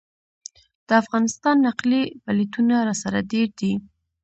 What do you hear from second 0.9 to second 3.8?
افغانستان نقلي پلېټونه راسره ډېر دي.